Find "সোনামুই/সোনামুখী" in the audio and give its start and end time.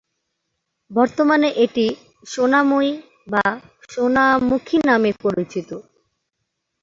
2.27-3.47